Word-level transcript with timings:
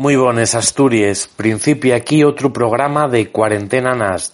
Moi 0.00 0.16
bones 0.16 0.54
Asturias, 0.54 1.28
principia 1.28 2.00
aquí 2.00 2.24
outro 2.24 2.48
programa 2.48 3.04
de 3.04 3.28
Cuarentena 3.28 3.92
Nast, 3.92 4.32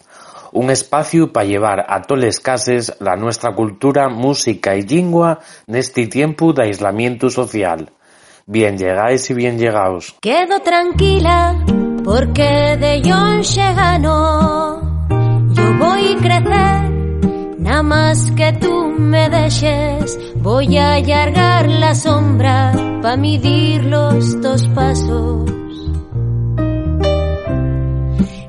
un 0.54 0.70
espacio 0.70 1.34
pa 1.34 1.42
llevar 1.42 1.82
a 1.90 2.06
toles 2.06 2.38
cases 2.38 2.94
la 3.02 3.18
nuestra 3.18 3.50
cultura, 3.50 4.06
música 4.06 4.78
e 4.78 4.86
lingua 4.86 5.42
neste 5.66 6.06
tiempo 6.06 6.54
de 6.54 6.70
aislamiento 6.70 7.34
social. 7.34 7.90
Bien 8.46 8.78
llegáis 8.78 9.26
y 9.26 9.34
bien 9.34 9.58
llegaos. 9.58 10.14
Quedo 10.22 10.62
tranquila 10.62 11.58
porque 12.06 12.78
de 12.78 13.02
Yonxe 13.02 13.66
gano 13.74 14.86
Yo 15.50 15.66
voy 15.82 16.14
crecer 16.22 16.95
Nada 17.76 17.88
más 17.88 18.30
que 18.30 18.54
tú 18.54 18.94
me 18.98 19.28
dejes. 19.28 20.18
Voy 20.36 20.78
a 20.78 20.94
allargar 20.94 21.68
la 21.68 21.94
sombra 21.94 22.72
Pa 23.02 23.18
medir 23.18 23.84
los 23.84 24.40
dos 24.40 24.66
pasos. 24.68 25.50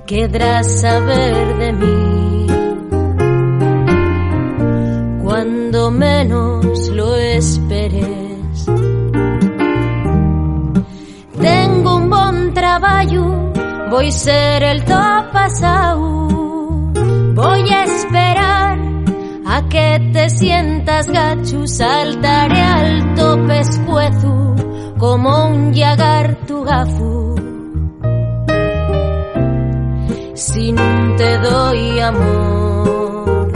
Querrás 0.06 0.80
saber 0.80 1.58
de 1.58 1.74
mí. 1.74 2.48
Cuando 5.22 5.92
menos 5.92 6.88
lo 6.88 7.14
esperes. 7.18 8.66
Tengo 11.42 11.98
un 11.98 12.10
bon 12.10 12.54
traballo 12.54 13.52
Voy 13.92 14.12
ser 14.12 14.64
el 14.64 14.84
top 14.86 15.32
pasado 15.32 16.18
Voy 17.36 17.70
a 17.70 17.84
esperar 17.84 18.87
a 19.50 19.68
que 19.70 20.00
te 20.14 20.30
sientas 20.30 21.08
gacho 21.08 21.66
Saltaré 21.66 22.62
alto 22.62 23.46
pescuezo 23.48 24.56
Como 24.98 25.46
un 25.48 25.74
tu 26.48 26.64
gafu. 26.64 27.36
Si 30.34 30.72
no 30.72 31.16
te 31.18 31.38
doy 31.40 32.00
amor. 32.00 33.52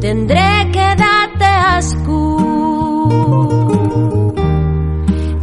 Tendré 0.00 0.70
que 0.72 0.94
darte 0.96 1.44
asco. 1.44 3.08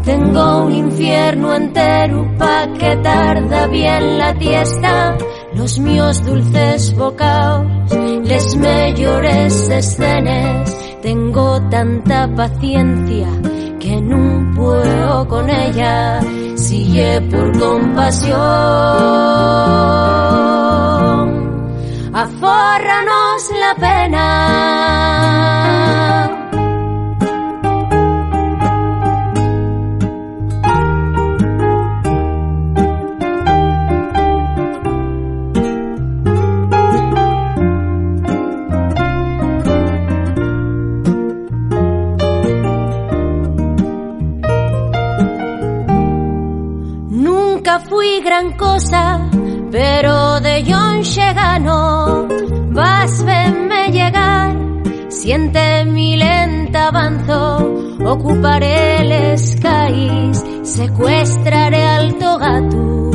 Tengo 0.03 0.66
un 0.66 0.73
infierno 0.73 1.56
entero 1.56 2.28
pa' 2.38 2.68
que 2.78 2.97
tarda 2.97 3.68
bien 3.68 4.18
la 4.18 4.34
tiesta. 4.34 5.18
Los 5.53 5.80
míos 5.80 6.22
dulces 6.25 6.94
bocaos, 6.95 7.70
les 8.23 8.56
mejores 8.56 9.70
escenas. 9.70 10.78
Tengo 11.02 11.61
tanta 11.70 12.28
paciencia 12.36 13.28
que 13.80 14.00
no 14.02 14.52
puedo 14.56 15.28
con 15.28 15.50
ella 15.50 16.22
Sigue 16.62 17.19
por 17.22 17.58
compasión. 17.59 18.38
Afórranos 22.14 23.50
la 23.59 23.75
pena 23.75 24.50
Ocuparé 58.11 59.03
el 59.03 59.39
skies, 59.39 60.44
secuestraré 60.63 61.81
alto 61.81 62.38
gato. 62.39 63.11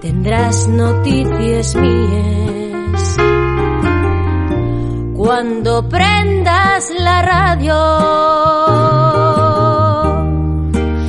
Tendrás 0.00 0.66
noticias 0.66 1.76
mías. 1.76 3.16
Cuando 5.14 5.88
prendas 5.88 6.90
la 6.98 7.22
radio 7.22 7.74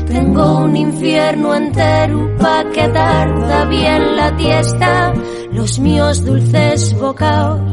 tengo 0.06 0.60
un 0.60 0.78
infierno 0.78 1.56
entero 1.56 2.30
pa' 2.38 2.64
que 2.72 2.88
tarda 2.90 3.66
bien 3.66 4.16
la 4.16 4.38
tiesta 4.38 5.14
Los 5.52 5.80
míos 5.80 6.24
dulces 6.24 6.94
bocaos, 7.00 7.65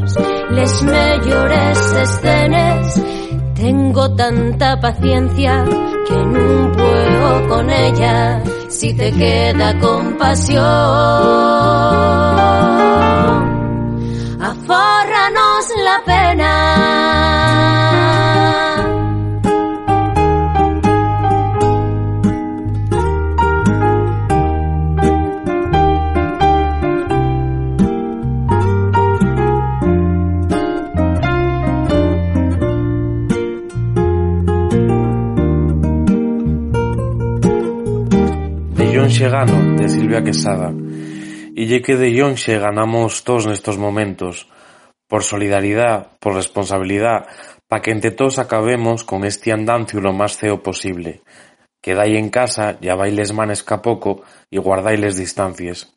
les 0.53 0.83
mejores 0.83 1.93
escenas. 1.93 3.03
Tengo 3.63 4.15
tanta 4.17 4.81
paciencia 4.81 5.65
que 6.09 6.17
no 6.17 6.73
puedo 6.73 7.49
con 7.49 7.71
ella 7.71 8.43
Si 8.69 8.93
te 8.93 9.13
queda 9.13 9.79
compasión 9.79 10.63
De 39.03 39.09
Yonxe 39.09 39.29
gano, 39.29 39.75
de 39.75 39.89
Silvia 39.89 40.23
Quesada. 40.23 40.71
Y 40.71 41.67
ye 41.67 41.83
que 41.83 41.97
de 41.97 42.15
Yonxe 42.15 42.63
ganamos 42.63 43.25
todos 43.27 43.51
nestos 43.51 43.75
momentos, 43.75 44.47
por 45.11 45.27
solidaridad, 45.27 46.15
por 46.23 46.39
responsabilidad, 46.39 47.27
pa 47.67 47.83
que 47.83 47.91
entre 47.91 48.15
todos 48.15 48.39
acabemos 48.39 49.03
con 49.03 49.27
este 49.27 49.51
andancio 49.51 49.99
lo 49.99 50.15
más 50.15 50.39
ceo 50.39 50.63
posible. 50.63 51.27
Quedai 51.83 52.15
en 52.15 52.31
casa, 52.31 52.79
llavailes 52.79 53.35
manes 53.35 53.67
ca 53.67 53.83
y 53.83 54.59
guardailes 54.63 55.19
distancias. 55.19 55.91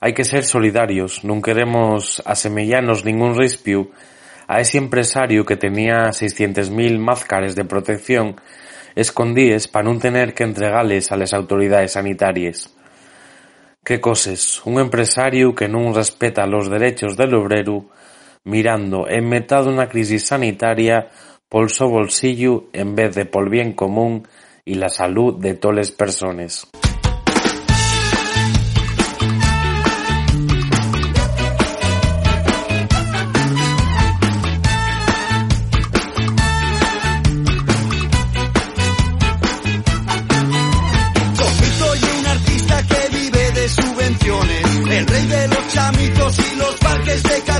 Hai 0.00 0.16
que 0.16 0.24
ser 0.24 0.48
solidarios, 0.48 1.28
non 1.28 1.44
queremos 1.44 2.24
asemellanos 2.24 3.04
ningún 3.04 3.36
rispiu 3.36 3.92
a 4.48 4.64
ese 4.64 4.80
empresario 4.80 5.44
que 5.44 5.60
tenía 5.60 6.08
600.000 6.08 6.72
máscares 6.96 7.52
de 7.52 7.68
protección 7.68 8.40
escondíes 8.94 9.68
pa 9.68 9.80
non 9.80 9.98
tener 9.98 10.36
que 10.36 10.44
entregales 10.44 11.10
a 11.12 11.16
les 11.16 11.32
autoridades 11.32 11.96
sanitarias. 11.96 12.72
Que 13.82 13.98
coses, 13.98 14.62
un 14.64 14.78
empresario 14.78 15.56
que 15.56 15.66
non 15.66 15.96
respeta 15.96 16.46
los 16.46 16.70
derechos 16.70 17.16
del 17.16 17.34
obrero 17.34 17.90
mirando 18.44 19.06
en 19.08 19.26
metade 19.28 19.70
d'una 19.70 19.88
crisis 19.88 20.26
sanitaria 20.26 21.10
pol 21.48 21.68
so 21.68 21.88
bolsillo 21.88 22.70
en 22.72 22.94
vez 22.94 23.14
de 23.14 23.26
pol 23.26 23.48
bien 23.48 23.72
común 23.72 24.26
y 24.64 24.74
la 24.74 24.88
salud 24.88 25.38
de 25.38 25.54
toles 25.54 25.92
persones. 25.92 26.66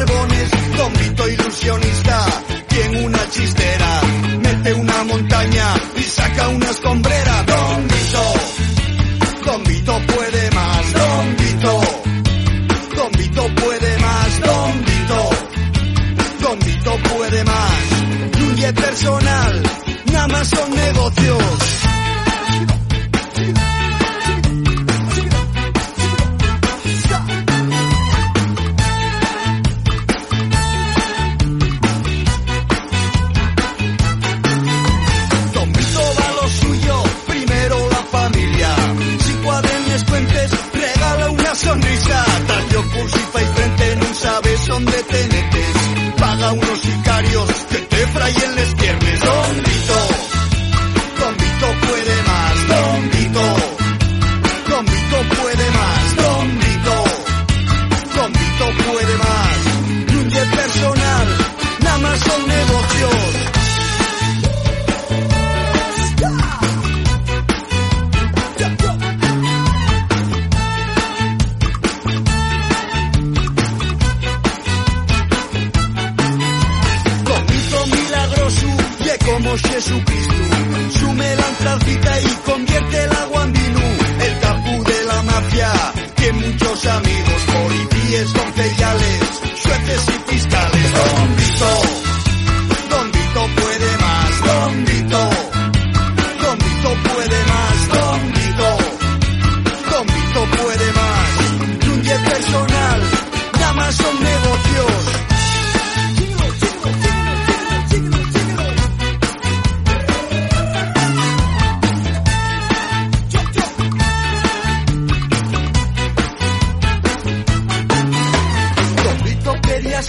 Carbones. 0.04 0.50
Ilusionista, 1.22 2.26
tiene 2.68 3.04
una 3.06 3.30
chistera, 3.30 4.00
mete 4.40 4.74
una 4.74 5.04
montaña 5.04 5.74
y 5.96 6.02
saca 6.02 6.48
una 6.48 6.70
escombrera. 6.70 7.44
Don 7.44 7.88
Vito, 7.88 8.22
Don 9.44 9.64
Vito 9.64 10.00
puede 10.06 10.50
más. 10.50 10.92
Don 10.92 11.36
Vito, 11.36 11.80
Don 12.96 13.12
Vito 13.12 13.54
puede 13.54 13.98
más. 13.98 14.40
Don 14.40 14.84
Vito, 14.84 15.30
Don 16.40 16.58
Vito 16.58 16.98
puede 17.14 17.44
más. 17.44 18.32
Fluye 18.32 18.72
personal, 18.72 19.62
nada 20.12 20.28
más 20.28 20.48
son 20.48 20.70
negocios. 20.74 21.01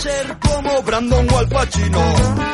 Ser 0.03 0.37
como 0.39 0.81
Brandon 0.81 1.25
o 1.31 1.37
Al 1.37 1.47
Pacino 1.47 2.01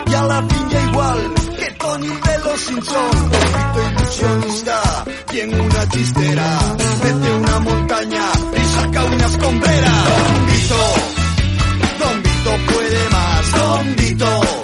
y 0.05 0.13
a 0.13 0.23
la 0.23 0.47
piña 0.47 0.81
igual 0.91 1.33
que 1.57 1.71
Tony 1.79 2.07
de 2.07 2.39
los 2.45 2.59
Simpson. 2.59 3.11
Don 3.11 3.49
Vito 3.55 3.89
ilusionista 3.89 5.05
tiene 5.31 5.59
una 5.59 5.89
chistera, 5.89 6.59
mete 7.03 7.31
una 7.31 7.59
montaña 7.59 8.25
y 8.55 8.65
saca 8.75 9.03
una 9.03 9.25
escombrera. 9.25 9.93
Don 10.09 10.45
Vito, 10.45 10.81
Don 11.99 12.23
Vito 12.23 12.71
puede 12.71 13.09
más. 13.09 13.51
Don 13.51 13.95
Vito, 13.95 14.58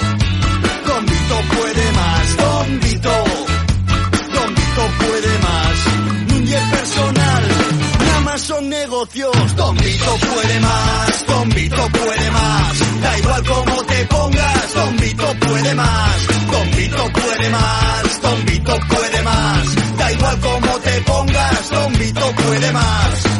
negocios. 8.85 9.55
Don 9.55 9.75
Vito 9.77 10.17
puede 10.17 10.59
más, 10.59 11.25
Don 11.27 11.49
Vito 11.49 11.89
puede 11.89 12.31
más. 12.31 13.01
Da 13.01 13.17
igual 13.19 13.43
cómo 13.45 13.83
te 13.83 14.05
pongas, 14.05 14.73
Don 14.73 14.97
Vito 14.97 15.27
puede 15.39 15.73
más. 15.73 16.27
Don 16.51 16.71
Vito 16.77 17.03
puede 17.13 17.49
más, 17.49 18.21
Don 18.21 18.45
Vito 18.45 18.75
puede 18.87 19.21
más. 19.23 19.97
Da 19.97 20.11
igual 20.11 20.39
cómo 20.39 20.79
te 20.79 21.01
pongas, 21.01 21.69
Don 21.71 21.93
Vito 21.93 22.31
puede 22.35 22.71
más. 22.71 23.34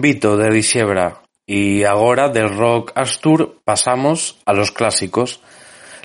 Vito 0.00 0.36
de 0.36 0.50
Dixebra 0.50 1.22
y 1.46 1.84
agora 1.84 2.28
del 2.28 2.54
rock 2.56 2.92
astur 2.94 3.60
pasamos 3.64 4.38
a 4.44 4.52
los 4.52 4.70
clásicos. 4.70 5.40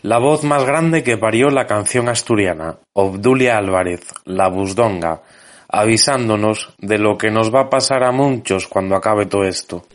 La 0.01 0.19
voz 0.19 0.43
más 0.43 0.65
grande 0.65 1.03
que 1.03 1.17
parió 1.17 1.49
la 1.49 1.65
canción 1.65 2.09
asturiana, 2.09 2.77
Obdulia 2.93 3.57
Álvarez, 3.57 4.01
la 4.25 4.49
Busdonga, 4.49 5.21
avisándonos 5.69 6.73
de 6.77 6.97
lo 6.97 7.17
que 7.17 7.31
nos 7.31 7.53
va 7.53 7.61
a 7.61 7.69
pasar 7.69 8.03
a 8.03 8.11
muchos 8.11 8.67
cuando 8.67 8.95
acabe 8.95 9.25
todo 9.25 9.43
esto. 9.43 9.85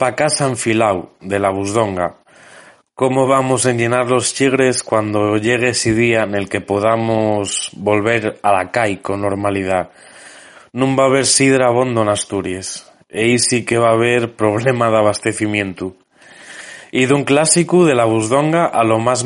Pa 0.00 0.16
casa 0.16 0.46
enfilao 0.46 1.12
de 1.20 1.38
la 1.38 1.50
busdonga. 1.50 2.14
¿Cómo 2.94 3.26
vamos 3.26 3.66
a 3.66 3.72
llenar 3.72 4.08
los 4.08 4.32
chigres 4.32 4.82
cuando 4.82 5.36
llegue 5.36 5.68
ese 5.68 5.92
día 5.92 6.22
en 6.22 6.34
el 6.34 6.48
que 6.48 6.62
podamos 6.62 7.68
volver 7.76 8.40
a 8.42 8.50
la 8.50 8.70
calle 8.70 9.02
con 9.02 9.20
normalidad? 9.20 9.90
No 10.72 10.96
va 10.96 11.04
a 11.04 11.06
haber 11.08 11.26
sidra 11.26 11.66
abondo 11.66 12.00
en 12.00 12.08
Asturias. 12.08 12.90
E 13.10 13.24
ahí 13.24 13.38
sí 13.38 13.66
que 13.66 13.76
va 13.76 13.90
a 13.90 13.92
haber 13.92 14.36
problema 14.36 14.88
de 14.88 14.96
abastecimiento. 14.96 15.96
Y 16.90 17.04
de 17.04 17.12
un 17.12 17.24
clásico 17.24 17.84
de 17.84 17.94
la 17.94 18.06
busdonga 18.06 18.64
a 18.64 18.82
lo 18.84 18.98
más, 19.00 19.22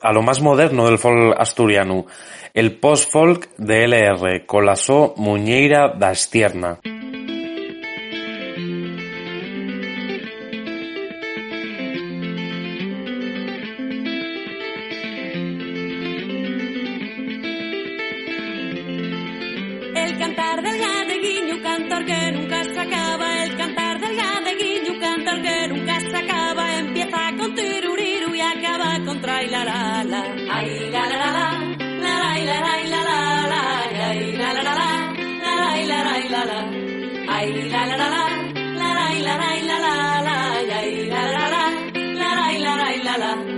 a 0.00 0.12
lo 0.12 0.22
más 0.22 0.40
moderno 0.40 0.86
del 0.86 0.98
folk 0.98 1.34
asturiano, 1.36 2.06
el 2.54 2.78
post-folk 2.78 3.56
de 3.56 3.88
LR, 3.88 4.46
colasó 4.46 5.14
Muñeira 5.16 5.88
da 5.98 6.12
Estierna. 6.12 6.78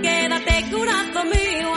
Quédate 0.01 0.69
corazón 0.69 1.29
mío, 1.29 1.71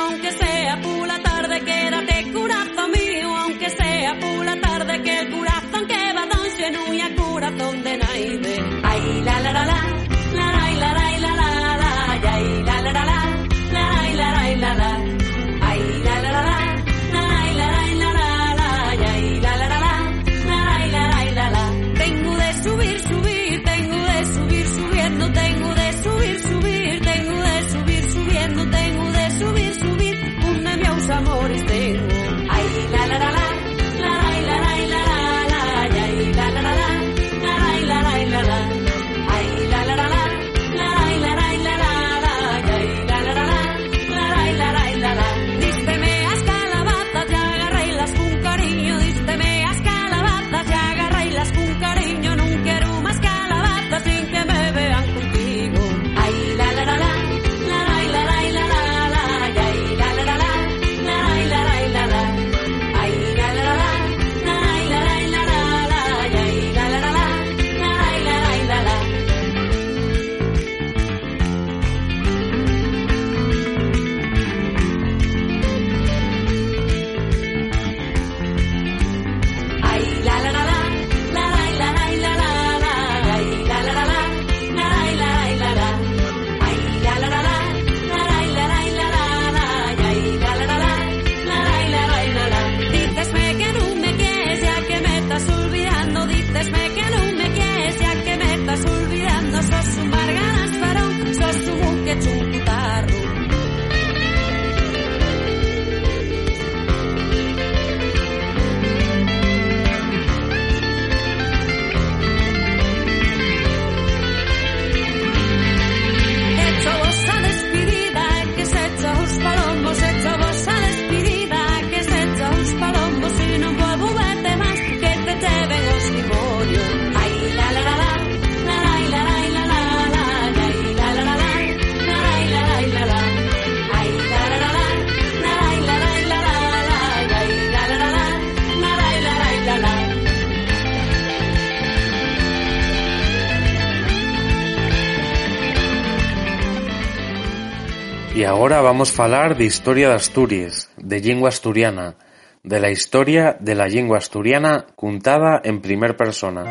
Y 148.68 148.70
ahora 148.70 148.82
vamos 148.82 149.10
a 149.10 149.14
falar 149.14 149.56
de 149.56 149.64
historia 149.64 150.10
de 150.10 150.16
Asturias, 150.16 150.90
de 150.98 151.20
lengua 151.20 151.48
asturiana, 151.48 152.16
de 152.62 152.78
la 152.80 152.90
historia 152.90 153.56
de 153.58 153.74
la 153.74 153.88
lengua 153.88 154.18
asturiana 154.18 154.84
contada 154.94 155.62
en 155.64 155.80
primer 155.80 156.18
persona. 156.18 156.64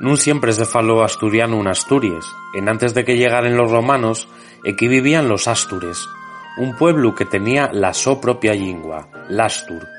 Nun 0.00 0.16
siempre 0.16 0.54
se 0.54 0.64
faló 0.64 1.04
asturiano 1.04 1.60
en 1.60 1.68
Asturias, 1.68 2.24
en 2.54 2.70
antes 2.70 2.94
de 2.94 3.04
que 3.04 3.18
llegaran 3.18 3.58
los 3.58 3.70
romanos, 3.70 4.28
aquí 4.66 4.88
vivían 4.88 5.28
los 5.28 5.48
Astures, 5.48 6.08
un 6.56 6.74
pueblo 6.78 7.14
que 7.14 7.26
tenía 7.26 7.68
la 7.74 7.92
so 7.92 8.22
propia 8.22 8.54
lengua, 8.54 9.10
l'Astur. 9.28 9.95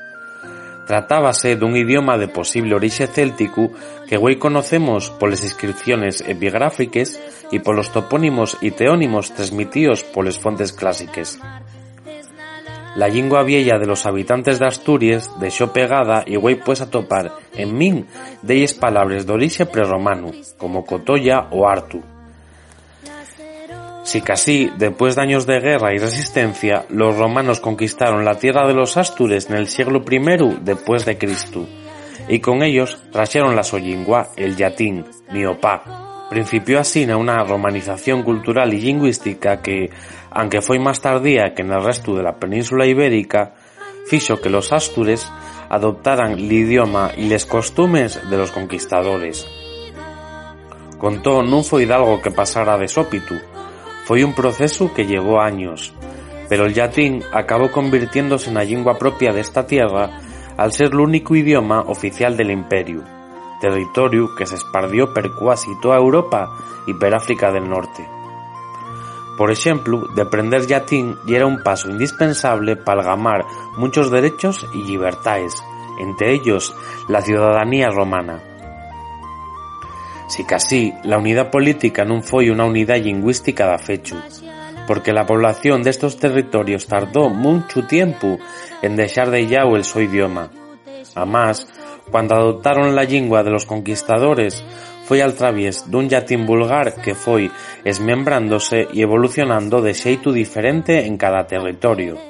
Tratábase 0.88 1.52
dun 1.60 1.76
idioma 1.76 2.16
de 2.16 2.32
posible 2.32 2.72
orixe 2.72 3.12
céltico 3.12 3.68
que 4.08 4.16
hoy 4.16 4.40
conocemos 4.40 5.12
polas 5.20 5.44
inscripciones 5.44 6.24
epigráficas 6.24 7.20
y 7.52 7.60
polos 7.60 7.92
topónimos 7.92 8.56
y 8.64 8.72
teónimos 8.72 9.36
transmitidos 9.36 10.00
poles 10.00 10.40
fontes 10.40 10.72
clásicas. 10.72 11.36
La 12.96 13.06
lingua 13.06 13.44
vieja 13.44 13.78
de 13.78 13.84
los 13.84 14.06
habitantes 14.06 14.58
de 14.58 14.66
Asturias 14.66 15.30
dexó 15.38 15.74
pegada 15.74 16.24
y 16.24 16.36
güey 16.36 16.56
pues 16.56 16.80
a 16.80 16.88
topar 16.88 17.36
en 17.52 17.76
min 17.76 18.08
delles 18.40 18.72
palabras 18.72 19.26
de 19.26 19.32
orixe 19.34 19.66
prerromano, 19.66 20.32
como 20.56 20.86
cotolla 20.88 21.48
o 21.52 21.68
artu. 21.68 22.00
Si 24.08 24.22
casi, 24.22 24.72
después 24.78 25.16
de 25.16 25.20
años 25.20 25.44
de 25.44 25.60
guerra 25.60 25.92
y 25.92 25.98
resistencia, 25.98 26.86
los 26.88 27.18
romanos 27.18 27.60
conquistaron 27.60 28.24
la 28.24 28.38
tierra 28.38 28.66
de 28.66 28.72
los 28.72 28.96
Astures 28.96 29.50
en 29.50 29.56
el 29.56 29.68
siglo 29.68 30.02
I 30.10 30.60
después 30.62 31.04
de 31.04 31.18
Cristo, 31.18 31.66
y 32.26 32.38
con 32.38 32.62
ellos 32.62 33.02
trajeron 33.12 33.54
la 33.54 33.62
sollingua, 33.62 34.30
el 34.34 34.56
yatín, 34.56 35.04
miopá. 35.30 36.26
Principió 36.30 36.80
así 36.80 37.04
una 37.04 37.44
romanización 37.44 38.22
cultural 38.22 38.72
y 38.72 38.80
lingüística 38.80 39.60
que, 39.60 39.90
aunque 40.30 40.62
fue 40.62 40.78
más 40.78 41.02
tardía 41.02 41.52
que 41.54 41.60
en 41.60 41.72
el 41.72 41.84
resto 41.84 42.16
de 42.16 42.22
la 42.22 42.36
península 42.38 42.86
ibérica, 42.86 43.56
fizo 44.06 44.40
que 44.40 44.48
los 44.48 44.72
Astures 44.72 45.30
adoptaran 45.68 46.32
el 46.32 46.50
idioma 46.50 47.10
y 47.14 47.28
les 47.28 47.44
costumes 47.44 48.18
de 48.30 48.38
los 48.38 48.52
conquistadores. 48.52 49.46
Contó 50.96 51.44
non 51.44 51.60
foi 51.60 51.84
algo 51.92 52.24
que 52.24 52.32
pasara 52.32 52.80
de 52.80 52.88
sópitu, 52.88 53.36
foi 54.08 54.24
un 54.24 54.32
proceso 54.32 54.94
que 54.94 55.04
llevó 55.04 55.38
años, 55.38 55.92
pero 56.48 56.64
el 56.64 56.74
latín 56.74 57.22
acabó 57.30 57.70
convirtiéndose 57.70 58.48
en 58.48 58.54
la 58.54 58.64
lengua 58.64 58.96
propia 58.96 59.34
de 59.34 59.42
esta 59.42 59.66
tierra 59.66 60.18
al 60.56 60.72
ser 60.72 60.94
l'único 60.94 61.36
idioma 61.36 61.82
oficial 61.82 62.34
del 62.34 62.50
imperio, 62.50 63.04
territorio 63.60 64.34
que 64.34 64.46
se 64.46 64.54
espardió 64.54 65.12
per 65.12 65.28
quasi 65.38 65.68
toda 65.82 65.98
Europa 65.98 66.48
y 66.86 66.94
per 66.94 67.14
África 67.14 67.52
del 67.52 67.68
Norte. 67.68 68.08
Por 69.36 69.52
ejemplo, 69.52 70.08
de 70.16 70.22
aprender 70.22 70.70
latín 70.70 71.14
y 71.26 71.34
era 71.34 71.44
un 71.44 71.62
paso 71.62 71.90
indispensable 71.90 72.76
para 72.76 73.02
algamar 73.02 73.44
muchos 73.76 74.10
derechos 74.10 74.66
y 74.72 74.84
libertades, 74.84 75.52
entre 76.00 76.32
ellos 76.32 76.74
la 77.08 77.20
ciudadanía 77.20 77.90
romana. 77.90 78.47
si 80.28 80.44
casi 80.44 80.92
la 81.04 81.16
unidade 81.16 81.50
política 81.50 82.04
non 82.04 82.20
foi 82.20 82.52
unha 82.52 82.68
unidade 82.68 83.08
lingüística 83.08 83.64
da 83.64 83.80
fecho, 83.80 84.20
porque 84.84 85.10
a 85.16 85.24
población 85.24 85.80
destos 85.80 86.20
territorios 86.20 86.84
tardou 86.84 87.32
moito 87.32 87.88
tempo 87.88 88.36
en 88.84 88.92
deixar 88.94 89.32
de 89.32 89.40
illau 89.40 89.72
el 89.74 89.88
seu 89.88 90.04
idioma. 90.04 90.52
Amás, 91.16 91.64
cando 92.12 92.36
adoptaron 92.36 92.92
la 92.92 93.08
lingua 93.08 93.40
de 93.40 93.50
los 93.50 93.64
conquistadores, 93.64 94.60
foi 95.08 95.24
al 95.24 95.32
través 95.32 95.88
dun 95.88 96.12
latín 96.12 96.44
vulgar 96.44 97.00
que 97.00 97.16
foi 97.16 97.48
esmembrándose 97.80 98.92
e 98.92 99.00
evolucionando 99.00 99.80
de 99.80 99.96
xeito 99.96 100.36
diferente 100.36 101.08
en 101.08 101.16
cada 101.16 101.48
territorio, 101.48 102.20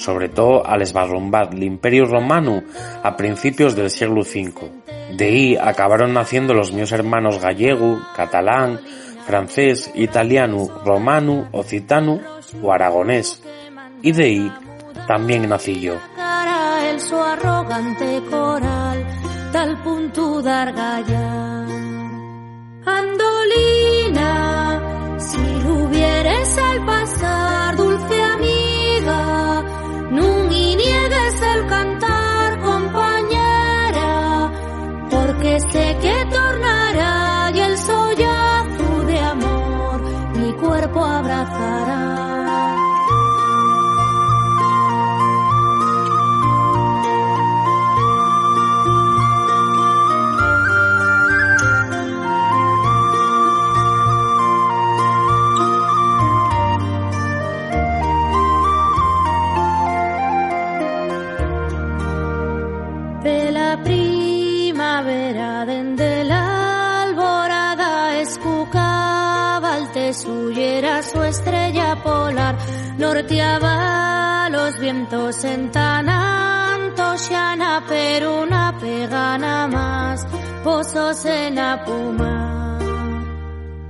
sobre 0.00 0.32
todo 0.32 0.64
al 0.64 0.80
esbarrumbar 0.80 1.52
l'Imperio 1.52 2.08
Romano 2.08 2.64
a 3.04 3.12
principios 3.20 3.76
del 3.76 3.92
siglo 3.92 4.24
V. 4.24 4.81
De 5.16 5.26
ahí 5.26 5.56
acabaron 5.56 6.14
naciendo 6.14 6.54
los 6.54 6.72
míos 6.72 6.92
hermanos 6.92 7.38
gallego, 7.40 8.00
catalán, 8.16 8.80
francés, 9.26 9.90
italiano, 9.94 10.68
romano, 10.84 11.48
occitano 11.52 12.20
o 12.62 12.72
aragonés. 12.72 13.42
Y 14.02 14.12
de 14.12 14.24
ahí 14.24 14.52
también 15.06 15.48
nací 15.48 15.80
yo. 15.80 15.94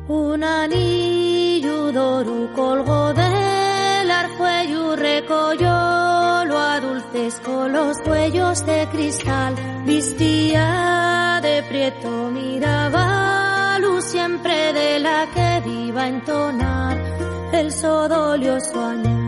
Un 0.08 0.42
anillo 0.42 1.92
d'oro 1.92 2.52
colgó 2.54 3.12
del 3.12 4.10
arcuello 4.10 4.96
recolló 4.96 6.44
lo 6.44 6.58
a 6.58 6.80
dulces 6.80 7.40
con 7.40 7.72
los 7.72 7.98
cuellos 8.00 8.64
de 8.66 8.88
cristal. 8.90 9.54
Vistía 9.86 11.40
de 11.42 11.62
prieto 11.64 12.30
miraba 12.30 13.78
luz 13.80 14.04
siempre 14.04 14.72
de 14.72 14.98
la 14.98 15.26
que 15.34 15.68
viva 15.68 16.08
entonar. 16.08 16.96
El 17.52 17.70
sodolio 17.70 18.58
sueño 18.60 19.21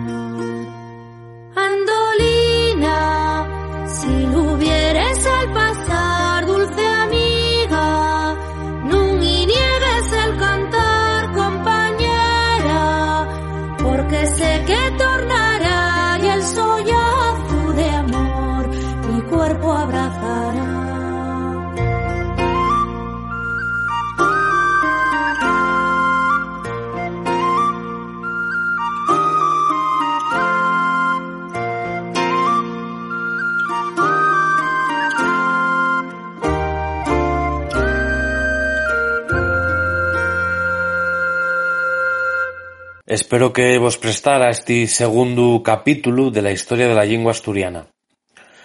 espero 43.15 43.53
que 43.53 43.79
vos 43.79 43.97
prestara 43.97 44.51
este 44.51 44.87
segundo 44.89 45.63
capítulo 45.63 46.31
de 46.31 46.43
la 46.43 46.51
historia 46.51 46.89
de 46.89 46.95
la 46.95 47.05
lingua 47.05 47.31
asturiana. 47.31 47.87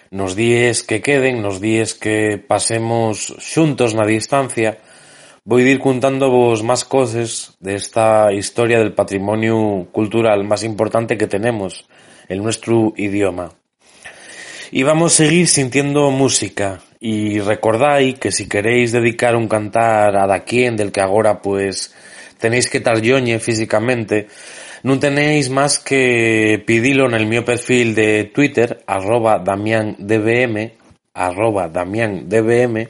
Nos 0.09 0.35
días 0.35 0.81
que 0.81 1.01
queden, 1.01 1.43
nos 1.43 1.61
días 1.61 1.93
que 1.93 2.41
pasemos 2.41 3.37
xuntos 3.37 3.93
na 3.93 4.09
distancia, 4.09 4.81
vou 5.45 5.61
ir 5.61 5.77
contando 5.77 6.33
vos 6.33 6.65
máis 6.65 6.81
coces 6.81 7.53
desta 7.61 8.33
historia 8.33 8.81
del 8.81 8.97
patrimonio 8.97 9.85
cultural 9.93 10.41
máis 10.41 10.65
importante 10.65 11.13
que 11.13 11.29
tenemos, 11.29 11.85
el 12.25 12.41
nuestro 12.41 12.97
idioma. 12.97 13.53
Y 14.73 14.81
vamos 14.81 15.13
a 15.13 15.29
seguir 15.29 15.45
sintiendo 15.45 16.09
música 16.09 16.81
y 16.97 17.37
recordáis 17.37 18.17
que 18.17 18.33
si 18.33 18.49
queréis 18.49 18.91
dedicar 18.91 19.37
un 19.37 19.45
cantar 19.45 20.17
a 20.17 20.25
daquén 20.25 20.73
del 20.73 20.91
que 20.91 21.05
agora 21.05 21.37
pues 21.37 21.93
tenéis 22.39 22.69
que 22.69 22.79
estar 22.79 23.01
yoñe 23.01 23.39
físicamente, 23.39 24.27
no 24.83 24.97
tenéis 24.97 25.49
más 25.49 25.79
que 25.79 26.63
pidilo 26.65 27.05
en 27.05 27.13
el 27.13 27.25
mío 27.27 27.45
perfil 27.45 27.93
de 27.93 28.25
Twitter, 28.25 28.83
arroba 28.87 29.39
damiandbm, 29.39 30.71
arroba 31.13 31.67
damiandbm, 31.67 32.87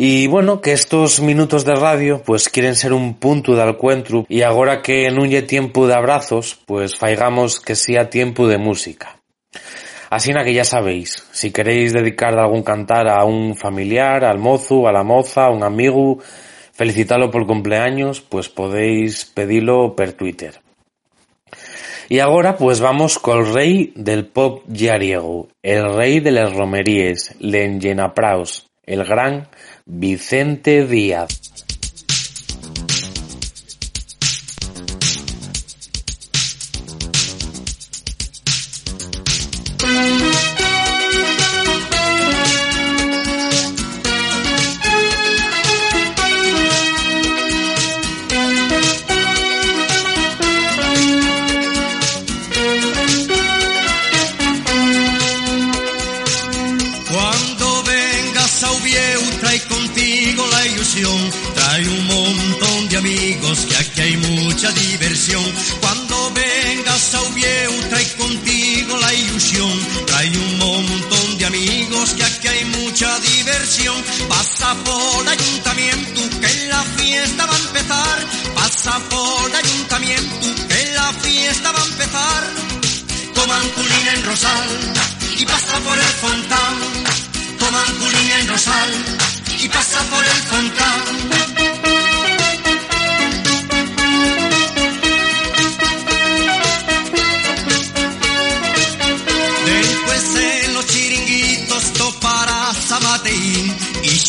y 0.00 0.28
bueno, 0.28 0.60
que 0.60 0.70
estos 0.70 1.20
minutos 1.20 1.64
de 1.64 1.74
radio 1.74 2.22
pues 2.24 2.48
quieren 2.48 2.76
ser 2.76 2.92
un 2.92 3.14
punto 3.14 3.56
de 3.56 3.64
encuentro 3.64 4.26
y 4.28 4.42
ahora 4.42 4.80
que 4.80 5.10
no 5.10 5.26
lle 5.26 5.42
tiempo 5.42 5.88
de 5.88 5.94
abrazos, 5.94 6.56
pues 6.66 6.94
faigamos 6.94 7.58
que 7.58 7.74
sea 7.74 8.08
tiempo 8.08 8.46
de 8.46 8.58
música. 8.58 9.18
Así 10.08 10.32
que 10.32 10.54
ya 10.54 10.64
sabéis, 10.64 11.26
si 11.32 11.50
queréis 11.50 11.92
dedicar 11.92 12.38
algún 12.38 12.62
cantar 12.62 13.08
a 13.08 13.24
un 13.24 13.56
familiar, 13.56 14.24
al 14.24 14.38
mozo, 14.38 14.86
a 14.86 14.92
la 14.92 15.02
moza, 15.02 15.46
a 15.46 15.50
un 15.50 15.64
amigo, 15.64 16.20
felicitarlo 16.78 17.32
por 17.32 17.44
cumpleaños, 17.44 18.20
pues 18.20 18.48
podéis 18.48 19.24
pedirlo 19.24 19.96
per 19.96 20.12
Twitter. 20.12 20.60
Y 22.08 22.20
ahora 22.20 22.56
pues 22.56 22.78
vamos 22.78 23.18
con 23.18 23.38
el 23.38 23.52
rey 23.52 23.92
del 23.96 24.26
pop 24.26 24.62
yariego, 24.68 25.48
el 25.60 25.92
rey 25.96 26.20
de 26.20 26.30
las 26.30 26.54
romeríes, 26.54 27.34
l'engenapraus, 27.40 28.70
el 28.86 29.04
gran 29.04 29.48
Vicente 29.86 30.86
Díaz. 30.86 31.66
Pasa 78.88 79.00
por 79.10 79.50
el 79.50 79.54
ayuntamiento 79.54 80.46
que 80.66 80.92
la 80.94 81.12
fiesta 81.12 81.72
va 81.72 81.78
a 81.78 81.84
empezar. 81.84 82.44
Toman 83.34 83.68
culina 83.70 84.14
en 84.14 84.24
Rosal 84.24 84.68
y 85.36 85.44
pasa 85.44 85.78
por 85.80 85.98
el 85.98 86.04
fontán. 86.22 86.74
Toman 87.58 87.94
culina 87.96 88.40
en 88.40 88.48
Rosal 88.48 88.90
y 89.60 89.68
pasa 89.68 90.02
por 90.04 90.24
el 90.24 90.42
fontán. 90.48 91.38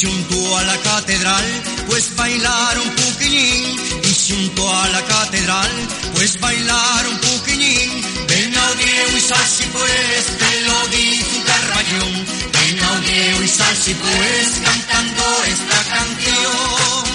Junto 0.02 0.58
a 0.58 0.64
la 0.64 0.78
catedral 0.78 1.46
pues 1.88 2.16
bailar 2.16 2.80
un 2.80 2.90
poquillín 2.96 3.89
junto 4.30 4.62
a 4.72 4.88
la 4.90 5.02
catedral 5.06 5.72
pues 6.14 6.40
bailar 6.40 7.08
un 7.08 7.18
poquillín 7.18 7.90
ven 8.28 8.56
audio 8.56 9.18
y 9.18 9.22
sal 9.22 9.48
si 9.48 9.64
pues 9.66 10.26
te 10.42 10.62
lo 10.62 10.80
un 10.84 11.44
carballón 11.50 12.26
ven 12.54 12.84
audio 12.84 13.44
y 13.44 13.48
sal 13.48 13.76
si 13.76 13.94
pues 13.94 14.48
cantando 14.64 15.24
esta 15.46 15.96
canción. 15.96 17.10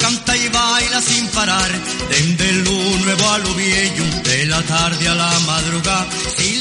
Canta 0.00 0.36
y 0.36 0.48
baila 0.48 1.00
sin 1.02 1.26
parar. 1.28 1.70
Desde 2.08 2.52
lo 2.64 2.98
nuevo 3.04 3.30
a 3.30 3.38
lo 3.38 3.54
viejo 3.54 4.04
De 4.24 4.46
la 4.46 4.62
tarde 4.62 5.08
a 5.08 5.14
la 5.14 5.38
madrugada 5.40 6.06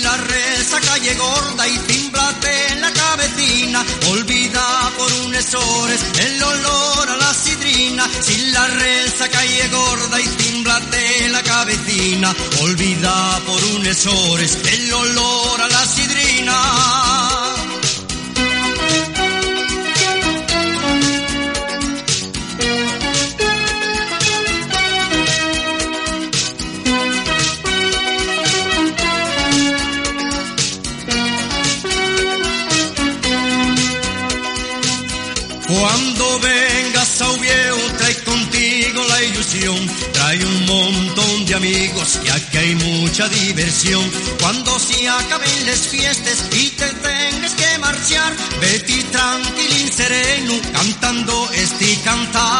La 0.07 0.15
reza 0.15 0.79
calle 0.79 1.13
gorda 1.15 1.67
y 1.67 1.77
timblate 1.79 2.71
en 2.71 2.79
la 2.79 2.93
cabecina. 2.93 3.83
Olvida 4.09 4.91
por 4.97 5.11
unas 5.25 5.53
horas 5.53 5.99
el 6.17 6.41
olor 6.41 7.09
a 7.09 7.17
la 7.17 7.33
sidrina. 7.33 8.07
Si 8.21 8.37
la 8.51 8.67
reza 8.67 9.27
calle 9.27 9.67
gorda 9.67 10.21
y 10.21 10.27
timblate 10.27 11.25
en 11.25 11.31
la 11.33 11.43
cabecina. 11.43 12.33
Olvida 12.61 13.41
por 13.45 13.61
unas 13.75 14.05
horas 14.05 14.57
el 14.71 14.93
olor 14.93 15.61
a 15.61 15.67
la 15.67 15.85
sidrina 15.85 17.16
trae 40.11 40.43
un 40.43 40.65
montón 40.65 41.45
de 41.45 41.55
amigos 41.55 42.19
que 42.21 42.31
aquí 42.31 42.57
hay 42.57 42.75
mucha 42.75 43.29
diversión. 43.29 44.03
Cuando 44.41 44.77
se 44.77 45.07
acaben 45.07 45.65
las 45.65 45.87
fiestas 45.87 46.43
y 46.51 46.69
te 46.71 46.85
tengas 46.87 47.53
que 47.53 47.77
marchar, 47.79 48.33
vete 48.59 49.03
tranquilín 49.03 49.91
sereno 49.91 50.53
cantando 50.73 51.49
este 51.53 51.97
cantar. 52.03 52.56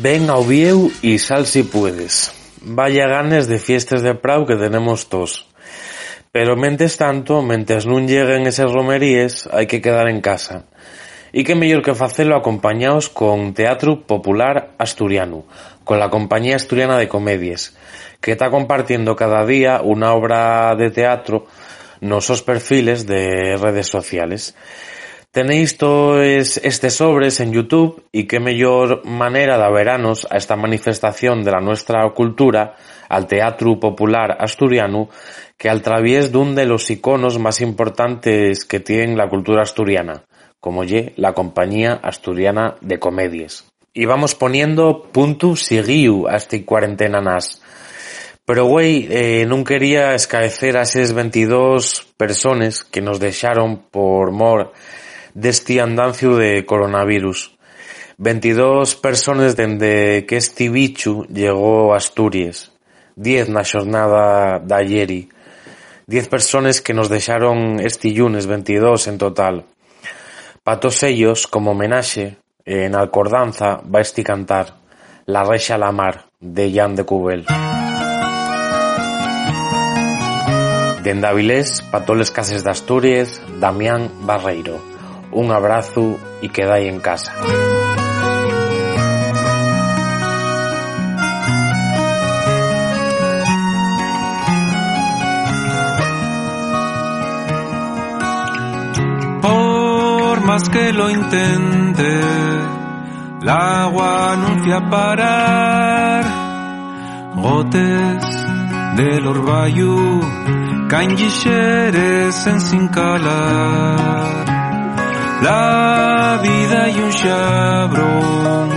Ven 0.00 0.30
a 0.30 0.36
Ovieu 0.36 0.92
y 1.02 1.18
sal 1.18 1.44
si 1.44 1.64
puedes. 1.64 2.32
Vaya 2.62 3.08
ganes 3.08 3.48
de 3.48 3.58
fiestas 3.58 4.00
de 4.00 4.14
Prau 4.14 4.46
que 4.46 4.54
tenemos 4.54 5.08
todos. 5.08 5.48
Pero 6.30 6.54
mentes 6.54 6.96
tanto, 6.96 7.42
mentes 7.42 7.82
nun 7.82 8.06
lleguen 8.06 8.46
esas 8.46 8.70
romerías, 8.70 9.50
hay 9.50 9.66
que 9.66 9.82
quedar 9.82 10.06
en 10.06 10.20
casa. 10.20 10.70
Y 11.32 11.42
qué 11.42 11.56
mellor 11.56 11.82
que 11.82 11.98
facelo 11.98 12.36
acompañados 12.36 13.08
con 13.08 13.54
Teatro 13.54 14.06
Popular 14.06 14.70
Asturiano, 14.78 15.46
con 15.82 15.98
la 15.98 16.10
Compañía 16.10 16.54
Asturiana 16.54 16.96
de 16.96 17.08
Comedias, 17.08 17.74
que 18.20 18.30
está 18.30 18.50
compartiendo 18.50 19.16
cada 19.16 19.44
día 19.44 19.80
una 19.82 20.14
obra 20.14 20.76
de 20.76 20.92
teatro 20.92 21.46
nos 22.00 22.26
sos 22.26 22.42
perfiles 22.42 23.04
de 23.04 23.56
redes 23.56 23.88
sociales. 23.88 24.54
Tenéis 25.38 25.78
todos 25.78 26.56
estes 26.64 26.94
sobres 26.94 27.38
en 27.38 27.52
YouTube 27.52 28.02
y 28.10 28.24
qué 28.24 28.40
mellor 28.40 29.06
manera 29.06 29.56
de 29.56 29.72
veranos 29.72 30.26
a 30.28 30.36
esta 30.36 30.56
manifestación 30.56 31.44
de 31.44 31.52
la 31.52 31.60
nuestra 31.60 32.00
cultura, 32.10 32.74
al 33.08 33.28
Teatro 33.28 33.78
Popular 33.78 34.36
Asturiano, 34.40 35.08
que 35.56 35.70
al 35.70 35.80
través 35.80 36.32
de 36.32 36.38
un 36.38 36.56
de 36.56 36.66
los 36.66 36.90
iconos 36.90 37.38
más 37.38 37.60
importantes 37.60 38.64
que 38.64 38.80
tiene 38.80 39.14
la 39.14 39.28
cultura 39.28 39.62
asturiana, 39.62 40.24
como 40.58 40.82
ye 40.82 41.12
la 41.14 41.34
Compañía 41.34 42.00
Asturiana 42.02 42.74
de 42.80 42.98
Comedias. 42.98 43.64
Y 43.94 44.06
vamos 44.06 44.34
poniendo 44.34 45.04
punto 45.12 45.54
siguiu 45.54 46.26
a 46.26 46.34
este 46.34 46.64
cuarentena 46.64 47.20
nas. 47.20 47.62
Pero 48.44 48.64
güey, 48.64 49.06
eh, 49.08 49.46
quería 49.64 50.16
escaecer 50.16 50.76
a 50.76 50.82
eses 50.82 51.12
22 51.12 52.08
personas 52.16 52.82
que 52.82 53.02
nos 53.02 53.20
deixaron 53.20 53.84
por 53.92 54.32
mor 54.32 54.72
deste 55.38 55.80
andancio 55.80 56.36
de 56.36 56.66
coronavirus. 56.66 57.56
22 58.18 58.96
personas 58.96 59.54
dende 59.54 60.26
que 60.26 60.36
este 60.36 60.68
bicho 60.68 61.22
llegó 61.28 61.94
a 61.94 61.98
Asturias. 61.98 62.72
10 63.14 63.48
na 63.50 63.62
xornada 63.62 64.58
da 64.58 64.82
Ayeri. 64.82 65.30
10 66.06 66.28
personas 66.28 66.80
que 66.80 66.94
nos 66.94 67.08
deixaron 67.08 67.78
este 67.78 68.10
lunes 68.10 68.46
22 68.46 69.06
en 69.06 69.18
total. 69.18 69.66
Pa 70.64 70.80
todos 70.80 71.02
ellos, 71.04 71.46
como 71.46 71.70
homenaxe, 71.70 72.38
en 72.64 72.96
Alcordanza 72.96 73.78
va 73.86 74.00
este 74.00 74.24
cantar 74.24 74.74
La 75.26 75.44
Reixa 75.44 75.76
a 75.76 75.78
la 75.78 75.92
Mar, 75.92 76.26
de 76.40 76.72
Jan 76.74 76.96
de 76.96 77.04
Cubel. 77.04 77.46
Dende 81.04 81.26
Avilés, 81.26 81.82
pa 81.90 82.02
todos 82.02 82.18
les 82.18 82.30
cases 82.30 82.64
de 82.64 82.70
Asturias, 82.70 83.40
Damián 83.60 84.10
Barreiro. 84.26 84.97
Un 85.40 85.52
abrazo 85.52 86.18
y 86.42 86.48
quedai 86.48 86.88
en 86.88 86.98
casa. 86.98 87.32
Por 99.40 100.40
más 100.44 100.68
que 100.70 100.92
lo 100.92 101.08
intente, 101.08 102.20
el 103.40 103.48
agua 103.48 104.32
anuncia 104.32 104.90
parar. 104.90 106.24
Gotes 107.36 108.24
del 108.96 109.24
orvallo 109.24 110.20
caen 110.88 111.16
en 111.16 112.60
sin 112.60 112.88
calar. 112.88 114.47
La 115.40 116.40
vida 116.42 116.88
y 116.88 117.00
un 117.00 117.12
xabrón 117.12 118.68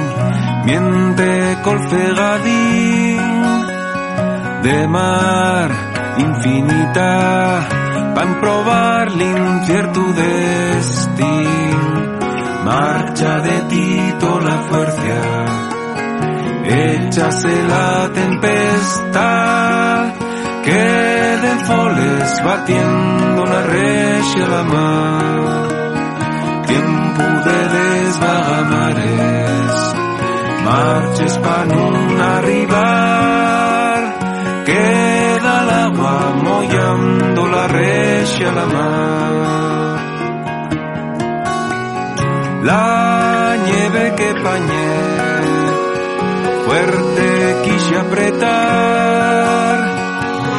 miente 0.66 1.58
colfegadín 1.64 3.20
de 4.62 4.88
mar 4.88 5.72
infinita 6.18 7.68
pa 8.14 8.24
probar 8.40 9.12
l'incierto 9.12 10.02
destin 10.14 11.48
marcha 12.64 13.40
de 13.40 13.62
Tito 13.72 14.40
la 14.40 14.58
fuerza 14.70 15.20
échase 16.64 17.64
la 17.74 18.10
tempestad 18.14 20.14
queden 20.64 21.60
foles 21.66 22.44
batiendo 22.44 23.46
la 23.46 23.62
regia 23.64 24.48
la 24.48 24.64
mar 24.64 25.81
tiempo 26.72 27.24
de 27.48 27.60
les 27.76 28.12
vagamares 28.26 29.74
marches 30.68 31.34
pa' 31.46 31.66
no 31.72 31.84
arribar. 32.36 34.00
Queda 34.70 35.52
el 35.64 35.70
agua 35.88 36.18
mollando 36.48 37.42
la 37.56 37.66
recha 37.80 38.46
a 38.52 38.54
la 38.60 38.66
mar. 38.76 39.98
La 42.70 43.58
nieve 43.66 44.04
que 44.20 44.30
pañé 44.46 44.92
fuerte 46.66 47.28
quise 47.66 47.94
apretar 48.06 49.78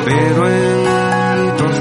pero 0.05 0.41
en 0.49 1.57
tos 1.59 1.77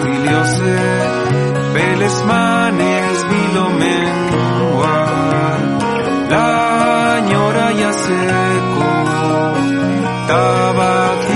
seco 8.07 8.91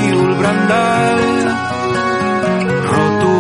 el 0.04 0.36
brandal 0.36 1.19
roto 2.89 3.32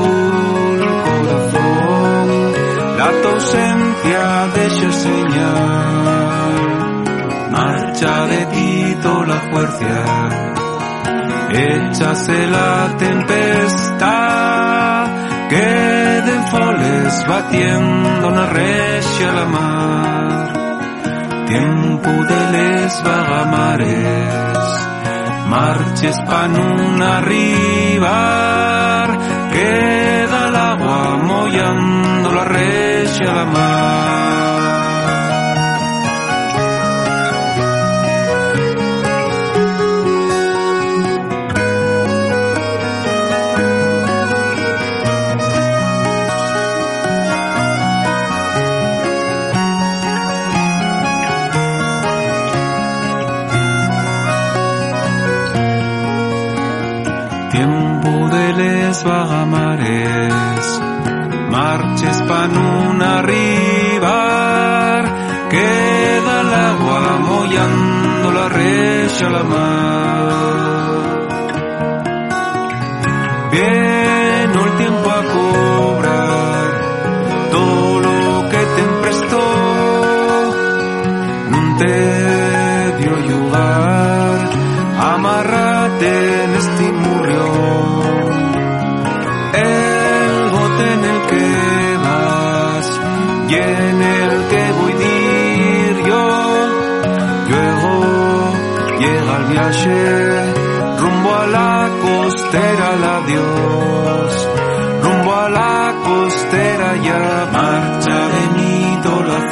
el 0.75 0.85
corazón 1.05 2.27
la 2.97 3.07
ausencia 3.29 4.23
deja 4.55 4.89
señal. 4.91 5.83
Marcha 7.51 8.15
de 8.27 8.41
Tito 8.53 9.13
la 9.25 9.39
fuerza 9.51 9.95
échase 11.51 12.47
la 12.47 12.95
tempestad 12.97 15.07
queden 15.49 16.43
foles 16.51 17.25
batiendo 17.27 18.27
una 18.27 18.45
recia 18.47 19.29
a 19.29 19.33
la 19.33 19.45
mar 19.45 20.64
tiempo 21.45 22.11
de 22.31 22.41
les 22.55 22.91
vagamares 23.03 24.65
marches 25.53 26.17
pa' 26.27 26.47
nun 26.47 27.01
arribar 27.17 29.07
queda 29.53 30.39
el 30.47 30.55
agua 30.73 31.01
mollando 31.29 32.27
la 32.37 32.45
recia 32.57 33.27
a 33.31 33.35
la 33.39 33.45
mar 33.55 34.04
mollando 68.65 69.29
la 69.29 69.43
recha 69.43 70.04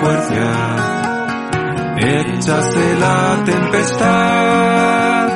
fuerza. 0.04 0.50
Échase 1.98 2.86
la 3.00 3.44
tempestad 3.46 5.28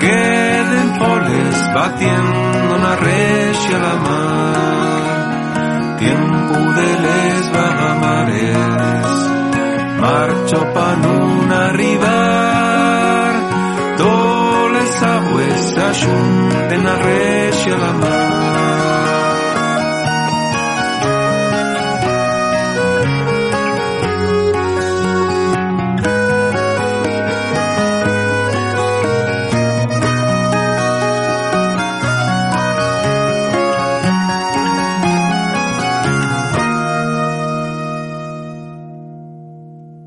queden 0.00 0.88
poles 0.98 1.56
batiendo 1.74 2.74
una 2.76 2.92
recia 2.96 3.76
a 3.76 3.80
la 3.86 3.94
mar. 4.06 5.24
Tiempo 5.98 6.56
de 6.78 6.88
les 7.06 7.42
vagamares 7.52 8.94
marcho 10.00 10.58
pa' 10.74 10.96
nun 11.02 11.50
arribar 11.66 13.32
todas 13.96 14.72
les 14.76 15.02
aguas 15.16 15.60
se 15.72 15.80
ajunten 15.92 16.82
a 16.86 16.96
la 17.84 17.92
mar 18.02 18.43